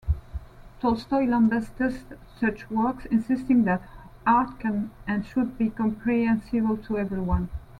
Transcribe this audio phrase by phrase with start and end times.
[0.79, 2.05] Tolstoy lambastes
[2.39, 3.83] such works, insisting that
[4.25, 7.49] art can and should be comprehensible to everyone.